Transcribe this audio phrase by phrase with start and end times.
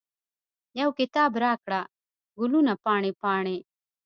[0.79, 1.81] یو کتاب راکړه،
[2.39, 3.57] ګلونه پاڼې، پاڼې